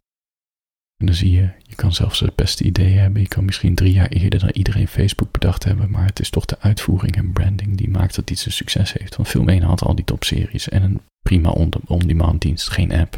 En 0.97 1.07
dan 1.07 1.15
zie 1.15 1.31
je, 1.31 1.51
je 1.63 1.75
kan 1.75 1.93
zelfs 1.93 2.21
het 2.21 2.35
beste 2.35 2.65
idee 2.65 2.93
hebben. 2.93 3.23
Je 3.23 3.29
kan 3.29 3.45
misschien 3.45 3.75
drie 3.75 3.93
jaar 3.93 4.09
eerder 4.09 4.39
dan 4.39 4.51
iedereen 4.51 4.89
Facebook 4.89 5.33
bedacht 5.33 5.65
hebben. 5.65 5.91
Maar 5.91 6.05
het 6.05 6.21
is 6.21 6.31
toch 6.31 6.45
de 6.45 6.61
uitvoering 6.61 7.17
en 7.17 7.33
branding 7.33 7.77
die 7.77 7.89
maakt 7.89 8.15
dat 8.15 8.31
iets 8.31 8.47
een 8.47 8.53
succes 8.53 8.93
heeft. 8.93 9.17
Want 9.17 9.29
Film 9.29 9.49
1 9.49 9.63
had 9.63 9.83
al 9.83 9.95
die 9.95 10.05
topseries 10.05 10.69
en 10.69 10.83
een 10.83 11.01
prima 11.27 11.51
on-demand 11.87 12.41
dienst, 12.41 12.69
geen 12.69 12.93
app. 12.93 13.15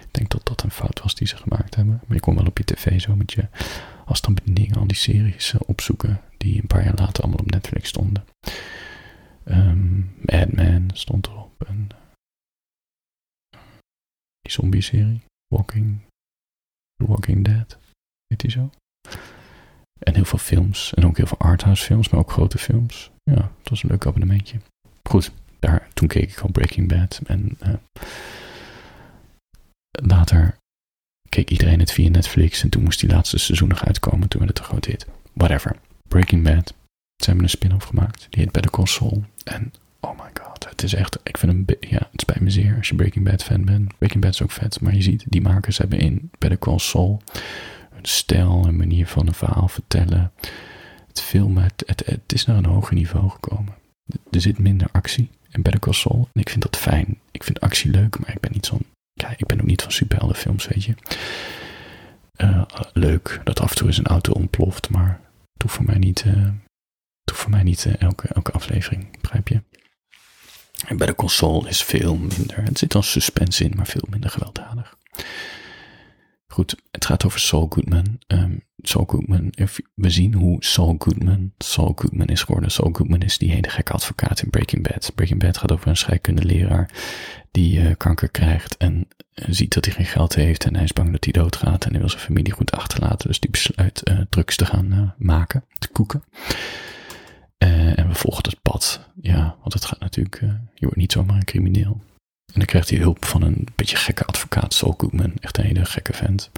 Ik 0.00 0.08
denk 0.10 0.30
dat 0.30 0.46
dat 0.46 0.62
een 0.62 0.70
fout 0.70 1.02
was 1.02 1.14
die 1.14 1.26
ze 1.26 1.36
gemaakt 1.36 1.74
hebben. 1.74 2.00
Maar 2.06 2.16
je 2.16 2.22
kon 2.22 2.34
wel 2.34 2.46
op 2.46 2.58
je 2.58 2.64
tv 2.64 3.00
zo 3.00 3.16
met 3.16 3.32
je 3.32 3.48
afstandsbediening 4.04 4.76
al 4.76 4.86
die 4.86 4.96
series 4.96 5.52
uh, 5.52 5.60
opzoeken. 5.66 6.20
Die 6.36 6.60
een 6.60 6.66
paar 6.66 6.84
jaar 6.84 6.94
later 6.94 7.22
allemaal 7.22 7.40
op 7.40 7.50
Netflix 7.50 7.88
stonden. 7.88 8.24
Um, 9.44 10.14
stond 10.94 11.26
erop. 11.26 11.64
En, 11.66 11.88
uh, 13.54 13.60
die 14.40 14.52
zombie 14.52 14.80
serie. 14.80 15.22
Walking 15.46 16.00
Walking 17.04 17.44
Dead. 17.44 17.78
Weet 18.26 18.42
hij 18.42 18.50
zo? 18.50 18.70
En 19.98 20.14
heel 20.14 20.24
veel 20.24 20.38
films. 20.38 20.94
En 20.94 21.06
ook 21.06 21.16
heel 21.16 21.26
veel 21.26 21.38
arthouse 21.38 21.84
films, 21.84 22.08
maar 22.08 22.20
ook 22.20 22.30
grote 22.30 22.58
films. 22.58 23.10
Ja, 23.22 23.50
het 23.58 23.68
was 23.68 23.82
een 23.82 23.88
leuk 23.88 24.06
abonnementje. 24.06 24.60
Goed, 25.02 25.32
daar, 25.62 25.88
toen 25.94 26.08
keek 26.08 26.30
ik 26.30 26.38
al 26.38 26.50
Breaking 26.50 26.88
Bad. 26.88 27.20
En 27.26 27.58
uh, 27.66 27.74
later 29.90 30.56
keek 31.28 31.50
iedereen 31.50 31.78
het 31.78 31.92
via 31.92 32.10
Netflix. 32.10 32.62
En 32.62 32.68
toen 32.68 32.82
moest 32.82 33.00
die 33.00 33.10
laatste 33.10 33.38
seizoen 33.38 33.68
nog 33.68 33.86
uitkomen. 33.86 34.28
Toen 34.28 34.40
werd 34.40 34.52
het 34.52 34.58
een 34.58 34.70
groot 34.72 34.84
hit. 34.84 35.06
Whatever. 35.32 35.76
Breaking 36.08 36.42
Bad. 36.42 36.74
Ze 37.16 37.24
hebben 37.24 37.44
een 37.44 37.50
spin-off 37.50 37.86
gemaakt. 37.86 38.26
Die 38.30 38.42
heet 38.42 38.52
Better 38.52 38.70
Call 38.70 38.86
Saul. 38.86 39.24
En 39.44 39.72
oh 40.00 40.18
my 40.18 40.30
god. 40.42 40.68
Het 40.68 40.82
is 40.82 40.94
echt, 40.94 41.18
ik 41.22 41.38
vind 41.38 41.52
hem, 41.52 41.64
ja, 41.80 42.08
het 42.10 42.20
spijt 42.20 42.40
me 42.40 42.50
zeer 42.50 42.76
als 42.76 42.88
je 42.88 42.94
Breaking 42.94 43.24
Bad 43.24 43.44
fan 43.44 43.64
bent. 43.64 43.98
Breaking 43.98 44.22
Bad 44.22 44.32
is 44.32 44.42
ook 44.42 44.50
vet. 44.50 44.80
Maar 44.80 44.94
je 44.94 45.02
ziet, 45.02 45.24
die 45.28 45.40
makers 45.40 45.78
hebben 45.78 45.98
in 45.98 46.30
Better 46.38 46.58
Call 46.58 46.78
Saul 46.78 47.22
een 47.96 48.04
stijl, 48.04 48.66
een 48.66 48.76
manier 48.76 49.06
van 49.06 49.26
een 49.26 49.34
verhaal 49.34 49.68
vertellen. 49.68 50.32
Het 51.08 51.20
filmen, 51.20 51.62
het, 51.62 51.82
het, 51.86 52.06
het 52.06 52.32
is 52.32 52.44
naar 52.44 52.56
een 52.56 52.64
hoger 52.64 52.94
niveau 52.94 53.30
gekomen. 53.30 53.74
Er 54.30 54.40
zit 54.40 54.58
minder 54.58 54.88
actie 54.92 55.30
in 55.52 55.62
Better 55.62 55.80
Call 55.80 55.92
Saul. 55.92 56.28
En 56.32 56.40
ik 56.40 56.48
vind 56.48 56.62
dat 56.62 56.76
fijn. 56.76 57.20
Ik 57.30 57.44
vind 57.44 57.60
actie 57.60 57.90
leuk, 57.90 58.18
maar 58.18 58.34
ik 58.34 58.40
ben 58.40 58.52
niet 58.52 58.66
zo'n 58.66 58.86
ja, 59.14 59.34
ik 59.36 59.46
ben 59.46 59.60
ook 59.60 59.66
niet 59.66 59.82
van 59.82 59.92
superheldenfilms, 59.92 60.66
weet 60.66 60.84
je. 60.84 60.94
Uh, 62.36 62.64
leuk 62.92 63.40
dat 63.44 63.60
af 63.60 63.70
en 63.70 63.76
toe 63.76 63.86
eens 63.86 63.98
een 63.98 64.06
auto 64.06 64.32
ontploft, 64.32 64.90
maar 64.90 65.20
het 65.52 65.70
voor 65.70 65.84
mij 65.84 65.98
niet, 65.98 66.24
uh, 66.26 66.48
voor 67.32 67.50
mij 67.50 67.62
niet 67.62 67.84
uh, 67.84 67.94
elke, 67.98 68.28
elke 68.28 68.52
aflevering, 68.52 69.20
begrijp 69.20 69.48
je? 69.48 69.62
En 70.86 70.96
bij 70.96 71.06
de 71.06 71.14
console 71.14 71.68
is 71.68 71.82
veel 71.82 72.16
minder. 72.16 72.62
Het 72.62 72.78
zit 72.78 72.94
al 72.94 73.02
suspense 73.02 73.64
in, 73.64 73.72
maar 73.76 73.86
veel 73.86 74.06
minder 74.10 74.30
gewelddadig. 74.30 74.96
Goed, 76.52 76.76
het 76.90 77.04
gaat 77.04 77.24
over 77.24 77.40
Saul 77.40 77.66
Goodman. 77.70 78.18
Um, 78.26 78.62
Saul 78.78 79.04
Goodman, 79.04 79.52
we 79.94 80.10
zien 80.10 80.34
hoe 80.34 80.64
Saul 80.64 80.94
Goodman 80.98 81.52
Saul 81.58 81.92
Goodman 81.96 82.26
is 82.26 82.42
geworden. 82.42 82.70
Saul 82.70 82.90
Goodman 82.92 83.20
is 83.20 83.38
die 83.38 83.50
hele 83.50 83.68
gekke 83.68 83.92
advocaat 83.92 84.42
in 84.42 84.50
Breaking 84.50 84.82
Bad. 84.88 85.12
Breaking 85.14 85.40
Bad 85.40 85.56
gaat 85.56 85.72
over 85.72 85.88
een 85.88 85.96
scheikundeleraar 85.96 86.90
die 87.50 87.78
uh, 87.78 87.90
kanker 87.96 88.28
krijgt 88.28 88.76
en 88.76 89.08
uh, 89.34 89.44
ziet 89.48 89.74
dat 89.74 89.84
hij 89.84 89.94
geen 89.94 90.06
geld 90.06 90.34
heeft 90.34 90.64
en 90.64 90.74
hij 90.74 90.84
is 90.84 90.92
bang 90.92 91.12
dat 91.12 91.24
hij 91.24 91.32
doodgaat 91.32 91.84
en 91.84 91.90
hij 91.90 92.00
wil 92.00 92.08
zijn 92.08 92.22
familie 92.22 92.52
goed 92.52 92.72
achterlaten. 92.72 93.28
Dus 93.28 93.40
die 93.40 93.50
besluit 93.50 94.00
uh, 94.04 94.20
drugs 94.28 94.56
te 94.56 94.66
gaan 94.66 95.14
maken, 95.18 95.64
te 95.78 95.88
koeken. 95.88 96.22
en 97.58 98.08
we 98.08 98.14
volgen 98.14 98.44
het 98.44 98.62
pad. 98.62 99.08
Ja, 99.20 99.56
want 99.60 99.72
het 99.72 99.84
gaat 99.84 100.00
natuurlijk, 100.00 100.40
je 100.74 100.84
wordt 100.84 100.96
niet 100.96 101.12
zomaar 101.12 101.36
een 101.36 101.44
crimineel. 101.44 102.00
En 102.52 102.58
dan 102.58 102.66
krijgt 102.66 102.90
hij 102.90 102.98
hulp 102.98 103.24
van 103.24 103.42
een 103.42 103.66
beetje 103.74 103.96
gekke 103.96 104.24
advocaat, 104.24 104.74
Saul 104.74 104.94
Goodman. 104.96 105.32
Echt 105.40 105.58
een 105.58 105.64
hele 105.64 105.84
gekke 105.84 106.12
vent. 106.12 106.50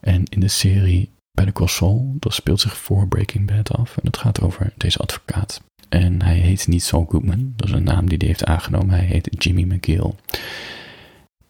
En 0.00 0.24
in 0.24 0.40
de 0.40 0.48
serie 0.48 1.10
Better 1.30 1.68
Saul, 1.68 2.16
dat 2.18 2.34
speelt 2.34 2.60
zich 2.60 2.76
voor 2.76 3.08
Breaking 3.08 3.46
Bad 3.46 3.72
af. 3.72 3.96
En 3.96 4.02
dat 4.02 4.16
gaat 4.16 4.40
over 4.40 4.72
deze 4.76 4.98
advocaat. 4.98 5.62
En 5.88 6.22
hij 6.22 6.36
heet 6.36 6.66
niet 6.66 6.82
Saul 6.82 7.04
Goodman, 7.04 7.52
dat 7.56 7.68
is 7.68 7.74
een 7.74 7.82
naam 7.82 8.08
die 8.08 8.18
hij 8.18 8.26
heeft 8.26 8.44
aangenomen. 8.44 8.90
Hij 8.90 9.04
heet 9.04 9.44
Jimmy 9.44 9.62
McGill. 9.62 10.14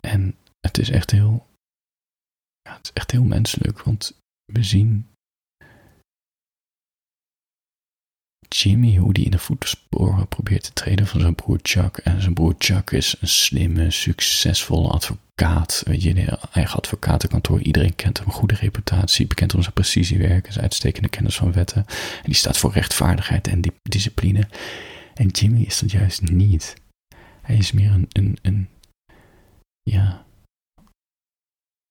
En 0.00 0.36
het 0.60 0.78
is 0.78 0.90
echt 0.90 1.10
heel, 1.10 1.46
ja, 2.62 2.76
het 2.76 2.84
is 2.84 2.92
echt 2.92 3.10
heel 3.10 3.24
menselijk, 3.24 3.82
want 3.82 4.16
we 4.52 4.62
zien 4.62 5.06
Jimmy, 8.48 8.96
hoe 8.96 9.12
die 9.12 9.24
in 9.24 9.30
de 9.30 9.38
voetsporen 9.38 10.28
probeert 10.28 10.62
te 10.62 10.72
treden 10.72 11.06
van 11.06 11.20
zijn 11.20 11.34
broer 11.34 11.58
Chuck. 11.62 11.96
En 11.96 12.22
zijn 12.22 12.34
broer 12.34 12.54
Chuck 12.58 12.90
is 12.90 13.16
een 13.20 13.28
slimme, 13.28 13.90
succesvolle 13.90 14.88
advocaat. 14.88 15.82
Weet 15.86 16.02
je, 16.02 16.38
eigen 16.52 16.76
advocatenkantoor. 16.76 17.60
Iedereen 17.60 17.94
kent 17.94 18.18
hem, 18.18 18.30
goede 18.30 18.54
reputatie. 18.54 19.26
Bekend 19.26 19.54
om 19.54 19.62
zijn 19.62 19.74
precisiewerk, 19.74 20.46
zijn 20.52 20.62
uitstekende 20.62 21.08
kennis 21.08 21.36
van 21.36 21.52
wetten. 21.52 21.84
En 22.16 22.24
die 22.24 22.34
staat 22.34 22.58
voor 22.58 22.72
rechtvaardigheid 22.72 23.48
en 23.48 23.62
discipline. 23.82 24.48
En 25.14 25.28
Jimmy 25.28 25.62
is 25.62 25.78
dat 25.78 25.90
juist 25.90 26.30
niet. 26.30 26.74
Hij 27.42 27.56
is 27.56 27.72
meer 27.72 27.90
een, 27.90 28.06
een, 28.12 28.38
een 28.42 28.68
ja. 29.82 30.26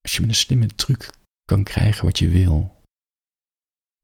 Als 0.02 0.16
je 0.16 0.22
met 0.22 0.30
een 0.30 0.36
slimme 0.36 0.68
truc 0.68 1.10
kan 1.46 1.64
krijgen 1.64 2.06
wat 2.06 2.20
je 2.20 2.30
wil, 2.30 2.76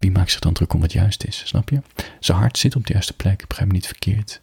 wie 0.03 0.11
maakt 0.11 0.31
zich 0.31 0.39
dan 0.39 0.53
druk 0.53 0.73
om 0.73 0.79
wat 0.79 0.91
juist 0.91 1.23
is, 1.23 1.41
snap 1.45 1.69
je? 1.69 1.81
Zijn 2.19 2.37
hart 2.37 2.57
zit 2.57 2.75
op 2.75 2.87
de 2.87 2.93
juiste 2.93 3.13
plek, 3.13 3.47
begrijp 3.47 3.67
me 3.67 3.73
niet 3.73 3.87
verkeerd. 3.87 4.41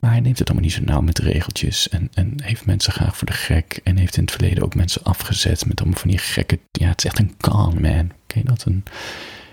Maar 0.00 0.10
hij 0.10 0.20
neemt 0.20 0.38
het 0.38 0.48
allemaal 0.48 0.66
niet 0.66 0.76
zo 0.76 0.82
nauw 0.84 1.00
met 1.00 1.18
regeltjes 1.18 1.88
en, 1.88 2.10
en 2.14 2.42
heeft 2.42 2.66
mensen 2.66 2.92
graag 2.92 3.16
voor 3.16 3.26
de 3.26 3.32
gek. 3.32 3.80
En 3.84 3.96
heeft 3.96 4.16
in 4.16 4.22
het 4.22 4.30
verleden 4.30 4.64
ook 4.64 4.74
mensen 4.74 5.02
afgezet 5.02 5.66
met 5.66 5.80
allemaal 5.80 5.98
van 5.98 6.10
die 6.10 6.18
gekke... 6.18 6.58
Ja, 6.70 6.88
het 6.88 6.98
is 6.98 7.04
echt 7.04 7.18
een 7.18 7.36
con 7.36 7.80
man. 7.80 8.12
Ken 8.26 8.40
je 8.40 8.44
dat? 8.44 8.64
Een, 8.64 8.84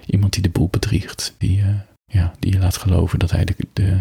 iemand 0.05 0.33
die 0.33 0.41
de 0.41 0.49
boel 0.49 0.67
bedriegt. 0.67 1.35
Die, 1.37 1.59
uh, 1.59 1.67
ja, 2.05 2.33
die 2.39 2.51
je 2.51 2.59
laat 2.59 2.77
geloven 2.77 3.19
dat 3.19 3.31
hij 3.31 3.45
de, 3.45 3.55
de 3.73 3.99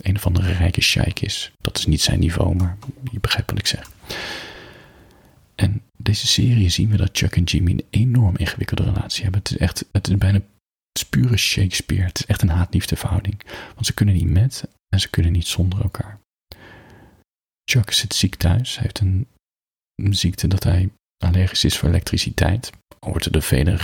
een 0.00 0.16
of 0.16 0.26
andere 0.26 0.52
rijke 0.52 0.80
sheik 0.80 1.20
is. 1.20 1.52
Dat 1.60 1.78
is 1.78 1.86
niet 1.86 2.02
zijn 2.02 2.20
niveau, 2.20 2.54
maar 2.54 2.76
je 3.10 3.20
begrijpt 3.20 3.50
wat 3.50 3.58
ik 3.58 3.66
zeg. 3.66 3.90
En 5.54 5.82
deze 5.96 6.26
serie 6.26 6.68
zien 6.68 6.90
we 6.90 6.96
dat 6.96 7.10
Chuck 7.12 7.36
en 7.36 7.44
Jimmy 7.44 7.70
een 7.70 7.84
enorm 7.90 8.36
ingewikkelde 8.36 8.82
relatie 8.82 9.22
hebben. 9.22 9.40
Het 9.40 9.50
is 9.50 9.56
echt, 9.56 9.84
het 9.92 10.08
is 10.08 10.18
bijna 10.18 10.40
het 10.98 11.10
pure 11.10 11.36
Shakespeare. 11.36 12.04
Het 12.04 12.18
is 12.18 12.26
echt 12.26 12.42
een 12.42 12.48
haat-liefde 12.48 12.96
Want 13.74 13.86
ze 13.86 13.94
kunnen 13.94 14.14
niet 14.14 14.30
met 14.30 14.64
en 14.88 15.00
ze 15.00 15.10
kunnen 15.10 15.32
niet 15.32 15.46
zonder 15.46 15.82
elkaar. 15.82 16.20
Chuck 17.70 17.92
zit 17.92 18.14
ziek 18.14 18.34
thuis. 18.34 18.74
Hij 18.74 18.82
heeft 18.82 19.00
een, 19.00 19.26
ziekte 20.14 20.48
dat 20.48 20.64
hij 20.64 20.90
allergisch 21.24 21.64
is 21.64 21.78
voor 21.78 21.88
elektriciteit. 21.88 22.70
Al 22.98 23.10
wordt 23.10 23.24
er 23.24 23.32
door 23.32 23.42
velen 23.42 23.78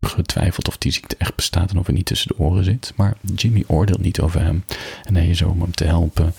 getwijfeld 0.00 0.68
of 0.68 0.78
die 0.78 0.92
ziekte 0.92 1.16
echt 1.16 1.34
bestaat 1.34 1.70
en 1.70 1.78
of 1.78 1.86
hij 1.86 1.94
niet 1.94 2.06
tussen 2.06 2.28
de 2.28 2.38
oren 2.38 2.64
zit. 2.64 2.92
Maar 2.96 3.16
Jimmy 3.34 3.64
oordeelt 3.66 4.00
niet 4.00 4.20
over 4.20 4.40
hem. 4.40 4.64
En 5.02 5.14
hij 5.14 5.28
is 5.28 5.42
om 5.42 5.60
hem 5.60 5.74
te 5.74 5.84
helpen. 5.84 6.34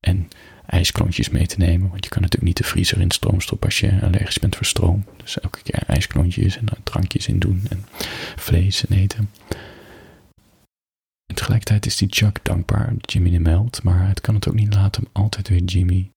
En 0.00 0.28
ijsklontjes 0.68 1.28
mee 1.28 1.46
te 1.46 1.58
nemen. 1.58 1.90
Want 1.90 2.04
je 2.04 2.10
kan 2.10 2.22
natuurlijk 2.22 2.48
niet 2.48 2.56
de 2.56 2.70
vriezer 2.70 3.00
in 3.00 3.10
stroom 3.10 3.40
stoppen 3.40 3.68
als 3.68 3.80
je 3.80 4.00
allergisch 4.02 4.38
bent 4.38 4.56
voor 4.56 4.66
stroom. 4.66 5.04
Dus 5.16 5.40
elke 5.40 5.62
keer 5.62 5.82
ijsklontjes 5.86 6.56
en 6.56 6.66
drankjes 6.82 7.28
in 7.28 7.38
doen 7.38 7.62
en 7.70 7.86
vlees 8.36 8.86
en 8.86 8.96
eten. 8.96 9.30
En 11.26 11.34
tegelijkertijd 11.34 11.86
is 11.86 11.96
die 11.96 12.08
Chuck 12.10 12.38
dankbaar 12.42 12.94
dat 12.94 13.12
Jimmy 13.12 13.30
hem 13.30 13.42
meldt, 13.42 13.82
maar 13.82 14.08
het 14.08 14.20
kan 14.20 14.34
het 14.34 14.48
ook 14.48 14.54
niet 14.54 14.74
laten 14.74 15.02
om 15.02 15.08
altijd 15.12 15.48
weer 15.48 15.62
Jimmy 15.62 16.10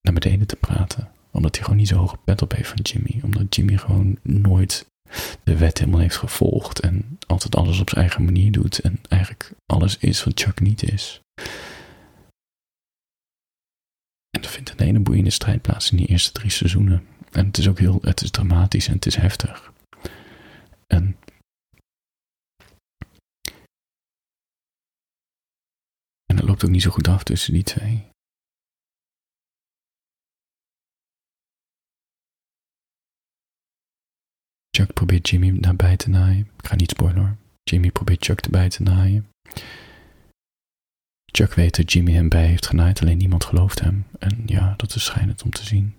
naar 0.00 0.14
beneden 0.14 0.46
te 0.46 0.56
praten. 0.56 1.08
Omdat 1.30 1.54
hij 1.54 1.64
gewoon 1.64 1.78
niet 1.78 1.88
zo 1.88 1.96
hoge 1.96 2.18
pet 2.24 2.42
op 2.42 2.52
heeft 2.52 2.68
van 2.68 2.80
Jimmy. 2.82 3.20
Omdat 3.22 3.54
Jimmy 3.54 3.76
gewoon 3.76 4.18
nooit 4.22 4.86
de 5.44 5.56
wet 5.56 5.78
helemaal 5.78 6.00
heeft 6.00 6.16
gevolgd 6.16 6.80
en 6.80 7.18
altijd 7.26 7.56
alles 7.56 7.80
op 7.80 7.90
zijn 7.90 8.00
eigen 8.00 8.24
manier 8.24 8.52
doet 8.52 8.78
en 8.78 8.98
eigenlijk 9.08 9.52
alles 9.66 9.96
is 9.98 10.24
wat 10.24 10.40
Chuck 10.40 10.60
niet 10.60 10.82
is. 10.92 11.20
En 14.30 14.42
er 14.42 14.48
vindt 14.48 14.70
een 14.70 14.86
hele 14.86 15.00
boeiende 15.00 15.30
strijd 15.30 15.62
plaats 15.62 15.90
in 15.90 15.96
die 15.96 16.06
eerste 16.06 16.32
drie 16.32 16.50
seizoenen. 16.50 17.06
En 17.30 17.46
het 17.46 17.58
is 17.58 17.68
ook 17.68 17.78
heel, 17.78 17.98
het 18.02 18.22
is 18.22 18.30
dramatisch 18.30 18.88
en 18.88 18.94
het 18.94 19.06
is 19.06 19.16
heftig. 19.16 19.72
En 20.86 21.16
En 26.30 26.36
het 26.36 26.44
loopt 26.44 26.64
ook 26.64 26.70
niet 26.70 26.82
zo 26.82 26.90
goed 26.90 27.08
af 27.08 27.22
tussen 27.22 27.52
die 27.52 27.62
twee. 27.62 28.08
Chuck 34.76 34.92
probeert 34.92 35.28
Jimmy 35.28 35.50
naar 35.50 35.76
bij 35.76 35.96
te 35.96 36.08
naaien. 36.08 36.50
Ik 36.58 36.66
ga 36.66 36.74
niet 36.74 36.90
spoilen. 36.90 37.40
Jimmy 37.62 37.90
probeert 37.90 38.24
Chuck 38.24 38.40
erbij 38.40 38.68
te 38.68 38.82
naaien. 38.82 39.30
Chuck 41.32 41.54
weet 41.54 41.76
dat 41.76 41.92
Jimmy 41.92 42.12
hem 42.12 42.28
bij 42.28 42.46
heeft 42.46 42.66
genaaid, 42.66 43.00
alleen 43.00 43.18
niemand 43.18 43.44
gelooft 43.44 43.80
hem. 43.80 44.06
En 44.18 44.42
ja, 44.46 44.74
dat 44.76 44.94
is 44.94 45.04
schijnend 45.04 45.42
om 45.42 45.50
te 45.50 45.64
zien. 45.64 45.98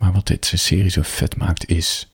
Maar 0.00 0.12
wat 0.12 0.26
deze 0.26 0.56
serie 0.56 0.90
zo 0.90 1.02
vet 1.02 1.36
maakt 1.36 1.68
is. 1.68 2.08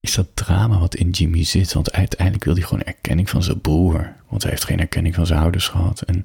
Is 0.00 0.14
dat 0.14 0.36
drama 0.36 0.78
wat 0.78 0.94
in 0.94 1.10
Jimmy 1.10 1.44
zit. 1.44 1.72
Want 1.72 1.92
uiteindelijk 1.92 2.44
wil 2.44 2.54
hij 2.54 2.62
gewoon 2.62 2.82
erkenning 2.82 3.30
van 3.30 3.42
zijn 3.42 3.60
broer. 3.60 4.16
Want 4.28 4.42
hij 4.42 4.50
heeft 4.50 4.64
geen 4.64 4.80
erkenning 4.80 5.14
van 5.14 5.26
zijn 5.26 5.40
ouders 5.40 5.68
gehad. 5.68 6.02
En 6.02 6.22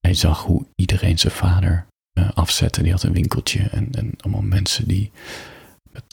hij 0.00 0.14
zag 0.14 0.42
hoe 0.42 0.66
iedereen 0.74 1.18
zijn 1.18 1.32
vader 1.32 1.86
uh, 2.18 2.30
afzette. 2.34 2.82
Die 2.82 2.92
had 2.92 3.02
een 3.02 3.12
winkeltje. 3.12 3.68
En, 3.68 3.92
en 3.92 4.12
allemaal 4.20 4.42
mensen 4.42 4.88
die 4.88 5.10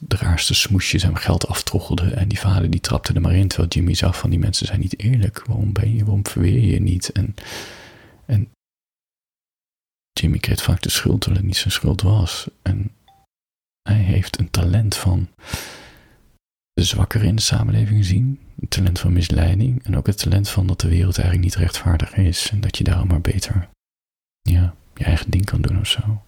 de 0.02 0.16
raarste 0.16 0.54
smoesjes 0.54 1.04
en 1.04 1.18
geld 1.18 1.48
aftroggelde. 1.48 2.10
En 2.10 2.28
die 2.28 2.40
vader 2.40 2.70
die 2.70 2.80
trapte 2.80 3.14
er 3.14 3.22
maar 3.22 3.36
in. 3.36 3.48
Terwijl 3.48 3.70
Jimmy 3.70 3.94
zag 3.94 4.18
van 4.18 4.30
die 4.30 4.40
mensen 4.40 4.68
zijn 4.68 4.80
niet 4.80 5.00
eerlijk. 5.00 5.46
Waarom 5.46 5.74
ben 5.74 5.96
je, 5.96 6.04
waarom 6.04 6.28
verweer 6.28 6.54
je 6.54 6.68
je 6.68 6.82
niet? 6.82 7.12
En, 7.12 7.36
en 8.26 8.50
Jimmy 10.20 10.38
kreeg 10.38 10.64
vaak 10.64 10.82
de 10.82 10.90
schuld 10.90 11.22
terwijl 11.22 11.42
het 11.42 11.50
niet 11.50 11.60
zijn 11.60 11.74
schuld 11.74 12.02
was. 12.02 12.48
En 12.62 12.92
hij 13.82 14.02
heeft 14.02 14.40
een 14.40 14.50
talent 14.50 14.96
van 14.96 15.28
de 16.74 16.84
zwakkeren 16.84 17.28
in 17.28 17.36
de 17.36 17.42
samenleving 17.42 18.06
zien. 18.06 18.40
Een 18.60 18.68
talent 18.68 19.00
van 19.00 19.14
misleiding. 19.14 19.86
En 19.86 19.98
ook 19.98 20.08
het 20.08 20.18
talent 20.18 20.50
van 20.50 20.68
dat 20.68 20.80
de 20.80 20.90
wereld 20.90 21.18
eigenlijk 21.18 21.48
niet 21.48 21.64
rechtvaardig 21.64 22.16
is. 22.16 22.50
En 22.52 22.62
dat 22.62 22.78
je 22.78 22.84
daarom 22.84 23.08
maar 23.08 23.22
beter 23.22 23.70
ja, 24.50 24.76
je 24.96 25.04
eigen 25.04 25.32
ding 25.32 25.46
kan 25.46 25.62
doen 25.62 25.80
of 25.80 25.88
zo. 25.88 26.24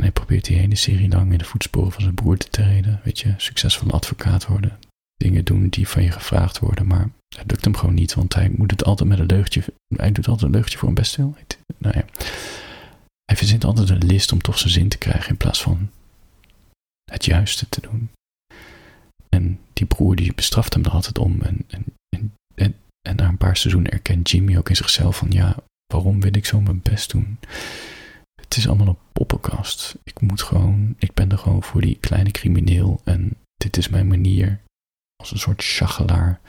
Hij 0.00 0.10
probeert 0.10 0.44
die 0.44 0.56
hele 0.56 0.76
serie 0.76 1.08
lang 1.08 1.32
in 1.32 1.38
de 1.38 1.44
voetsporen 1.44 1.92
van 1.92 2.02
zijn 2.02 2.14
broer 2.14 2.36
te 2.36 2.48
treden. 2.48 3.00
Weet 3.04 3.18
je, 3.18 3.34
succesvol 3.36 3.90
advocaat 3.90 4.46
worden. 4.46 4.78
Dingen 5.16 5.44
doen 5.44 5.68
die 5.68 5.88
van 5.88 6.02
je 6.02 6.10
gevraagd 6.10 6.58
worden, 6.58 6.86
maar 6.86 7.10
het 7.36 7.50
lukt 7.50 7.64
hem 7.64 7.76
gewoon 7.76 7.94
niet, 7.94 8.14
want 8.14 8.34
hij 8.34 8.50
moet 8.56 8.70
het 8.70 8.84
altijd 8.84 9.08
met 9.08 9.18
een 9.18 9.26
leugentje. 9.26 9.62
Hij 9.96 10.12
doet 10.12 10.28
altijd 10.28 10.46
een 10.46 10.52
leugentje 10.52 10.78
voor 10.78 10.88
een 10.88 10.94
bestwil. 10.94 11.36
Nou 11.78 11.96
ja. 11.96 12.04
Hij 13.24 13.36
verzint 13.36 13.64
altijd 13.64 13.90
een 13.90 14.06
list 14.06 14.32
om 14.32 14.40
toch 14.40 14.58
zijn 14.58 14.72
zin 14.72 14.88
te 14.88 14.98
krijgen 14.98 15.30
in 15.30 15.36
plaats 15.36 15.62
van 15.62 15.90
het 17.04 17.24
juiste 17.24 17.68
te 17.68 17.80
doen. 17.80 18.10
En 19.28 19.60
die 19.72 19.86
broer 19.86 20.16
die 20.16 20.34
bestraft 20.34 20.74
hem 20.74 20.84
er 20.84 20.90
altijd 20.90 21.18
om. 21.18 21.40
En, 21.42 21.64
en, 21.68 21.84
en, 22.54 22.74
en, 23.02 23.16
na 23.16 23.28
een 23.28 23.36
paar 23.36 23.56
seizoenen 23.56 23.92
erkent 23.92 24.30
Jimmy 24.30 24.56
ook 24.56 24.68
in 24.68 24.76
zichzelf 24.76 25.16
van 25.16 25.30
ja, 25.30 25.56
waarom 25.86 26.20
wil 26.20 26.34
ik 26.34 26.46
zo 26.46 26.60
mijn 26.60 26.82
best 26.82 27.10
doen? 27.10 27.38
Het 28.54 28.62
is 28.62 28.68
allemaal 28.68 28.88
een 28.88 29.12
poppenkast. 29.12 29.96
Ik 30.04 30.20
moet 30.20 30.42
gewoon, 30.42 30.94
ik 30.98 31.14
ben 31.14 31.30
er 31.30 31.38
gewoon 31.38 31.62
voor 31.62 31.80
die 31.80 31.98
kleine 32.00 32.30
crimineel 32.30 33.00
en 33.04 33.36
dit 33.54 33.76
is 33.76 33.88
mijn 33.88 34.06
manier. 34.06 34.60
Als 35.16 35.30
een 35.30 35.38
soort 35.38 35.62
schachelaar. 35.62 36.40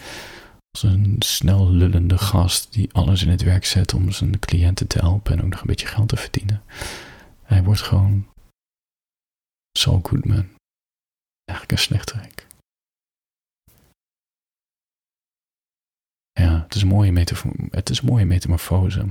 Als 0.71 0.83
een 0.83 1.15
snel 1.19 1.71
lullende 1.71 2.17
gast 2.17 2.73
die 2.73 2.93
alles 2.93 3.23
in 3.23 3.29
het 3.29 3.41
werk 3.41 3.65
zet 3.65 3.93
om 3.93 4.11
zijn 4.11 4.39
cliënten 4.39 4.87
te 4.87 4.99
helpen 4.99 5.33
en 5.33 5.43
ook 5.43 5.49
nog 5.49 5.59
een 5.59 5.67
beetje 5.67 5.87
geld 5.87 6.09
te 6.09 6.15
verdienen. 6.15 6.63
Hij 7.43 7.63
wordt 7.63 7.81
gewoon 7.81 8.27
Saul 9.77 9.99
Goodman. 10.03 10.47
Eigenlijk 11.45 11.71
een 11.71 11.77
slechterik. 11.77 12.47
Ja, 16.31 16.61
het 16.61 16.75
is, 16.75 16.81
een 16.81 16.87
mooie 16.87 17.25
het 17.71 17.89
is 17.89 18.01
mooie 18.01 18.25
metamorfose. 18.25 19.05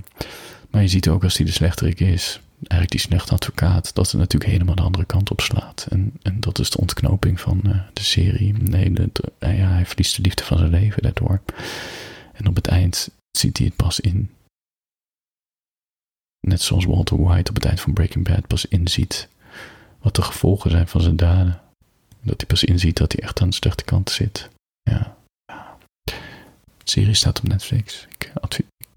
Maar 0.70 0.82
je 0.82 0.88
ziet 0.88 1.08
ook 1.08 1.22
als 1.22 1.36
hij 1.36 1.46
de 1.46 1.52
slechterik 1.52 2.00
is, 2.00 2.40
eigenlijk 2.58 2.90
die 2.90 3.00
slechte 3.00 3.32
advocaat, 3.32 3.94
dat 3.94 4.10
het 4.10 4.20
natuurlijk 4.20 4.50
helemaal 4.50 4.74
de 4.74 4.82
andere 4.82 5.04
kant 5.04 5.30
op 5.30 5.40
slaat. 5.40 5.86
En, 5.90 6.12
en 6.22 6.40
dat 6.40 6.58
is 6.58 6.70
de 6.70 6.78
ontknoping 6.78 7.40
van 7.40 7.60
uh, 7.66 7.80
de 7.92 8.02
serie. 8.02 8.52
Nee, 8.52 8.92
de, 8.92 9.10
uh, 9.38 9.58
ja, 9.58 9.68
hij 9.68 9.86
verliest 9.86 10.16
de 10.16 10.22
liefde 10.22 10.44
van 10.44 10.58
zijn 10.58 10.70
leven 10.70 11.02
daardoor. 11.02 11.40
En 12.32 12.46
op 12.46 12.54
het 12.54 12.66
eind 12.66 13.10
ziet 13.30 13.58
hij 13.58 13.66
het 13.66 13.76
pas 13.76 14.00
in. 14.00 14.30
Net 16.40 16.62
zoals 16.62 16.84
Walter 16.84 17.22
White 17.22 17.50
op 17.50 17.56
het 17.56 17.64
eind 17.64 17.80
van 17.80 17.92
Breaking 17.92 18.24
Bad 18.24 18.46
pas 18.46 18.66
inziet 18.66 19.28
wat 19.98 20.14
de 20.14 20.22
gevolgen 20.22 20.70
zijn 20.70 20.88
van 20.88 21.00
zijn 21.00 21.16
daden. 21.16 21.60
Dat 22.20 22.36
hij 22.36 22.46
pas 22.46 22.64
inziet 22.64 22.96
dat 22.96 23.12
hij 23.12 23.22
echt 23.22 23.40
aan 23.40 23.48
de 23.48 23.54
slechte 23.54 23.84
kant 23.84 24.10
zit. 24.10 24.48
Ja. 24.82 25.16
De 26.04 26.90
serie 26.90 27.14
staat 27.14 27.38
op 27.38 27.48
Netflix. 27.48 28.06
Ik, 28.10 28.32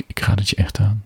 ik 0.08 0.20
raad 0.20 0.40
het 0.40 0.50
je 0.50 0.56
echt 0.56 0.80
aan. 0.80 1.06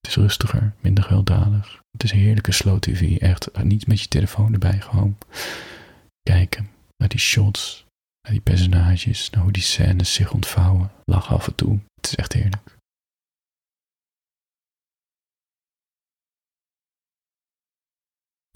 Het 0.00 0.10
is 0.10 0.16
rustiger, 0.16 0.72
minder 0.80 1.04
gewelddadig. 1.04 1.82
Het 1.94 2.02
is 2.02 2.10
heerlijke 2.10 2.52
slow 2.52 2.78
tv. 2.78 3.16
Echt 3.16 3.50
eh, 3.50 3.62
niet 3.62 3.86
met 3.86 4.00
je 4.00 4.08
telefoon 4.08 4.52
erbij 4.52 4.80
gewoon. 4.80 5.18
Kijken 6.22 6.70
naar 6.96 7.08
die 7.08 7.18
shots, 7.18 7.86
naar 8.20 8.32
die 8.32 8.40
personages, 8.40 9.30
naar 9.30 9.42
hoe 9.42 9.52
die 9.52 9.62
scènes 9.62 10.14
zich 10.14 10.32
ontvouwen. 10.32 10.92
Lach 11.04 11.32
af 11.32 11.46
en 11.46 11.54
toe. 11.54 11.78
Het 11.94 12.06
is 12.06 12.14
echt 12.14 12.32
heerlijk. 12.32 12.76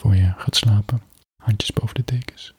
Voor 0.02 0.14
je 0.14 0.34
gaat 0.36 0.56
slapen, 0.56 1.02
handjes 1.42 1.72
boven 1.72 1.94
de 1.94 2.04
dekens. 2.04 2.54